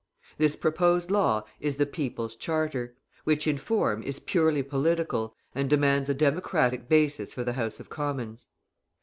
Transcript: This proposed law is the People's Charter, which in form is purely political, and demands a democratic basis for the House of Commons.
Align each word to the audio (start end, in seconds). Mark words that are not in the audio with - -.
This 0.39 0.55
proposed 0.55 1.11
law 1.11 1.43
is 1.59 1.75
the 1.75 1.85
People's 1.85 2.35
Charter, 2.35 2.95
which 3.23 3.45
in 3.45 3.59
form 3.59 4.01
is 4.01 4.19
purely 4.19 4.63
political, 4.63 5.35
and 5.53 5.69
demands 5.69 6.09
a 6.09 6.15
democratic 6.15 6.89
basis 6.89 7.35
for 7.35 7.43
the 7.43 7.53
House 7.53 7.79
of 7.79 7.91
Commons. 7.91 8.47